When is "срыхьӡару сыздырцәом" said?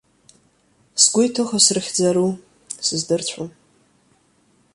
1.65-3.49